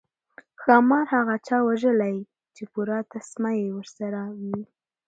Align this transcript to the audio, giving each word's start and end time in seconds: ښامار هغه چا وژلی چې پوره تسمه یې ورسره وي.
ښامار 0.61 1.05
هغه 1.15 1.35
چا 1.47 1.57
وژلی 1.69 2.15
چې 2.55 2.63
پوره 2.71 2.97
تسمه 3.11 3.51
یې 3.59 3.67
ورسره 3.77 4.21
وي. 4.39 4.59